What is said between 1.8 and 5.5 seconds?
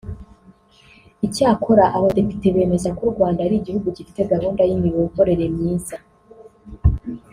aba badepite bemeza ko u Rwanda ari igihugu gifite gahunda y’imiyoborere